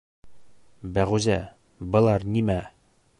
Бәғүзә, 0.95 1.37
былар 1.97 2.29
нимә? 2.39 2.61